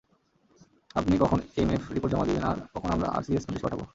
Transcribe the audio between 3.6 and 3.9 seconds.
পাঠাব?